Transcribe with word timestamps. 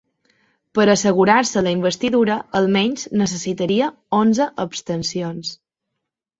Per 0.77 0.85
assegurar-se 0.93 1.63
la 1.67 1.73
investidura, 1.77 2.39
almenys 2.61 3.07
necessitaria 3.23 3.93
onze 4.23 4.51
abstencions. 4.67 5.57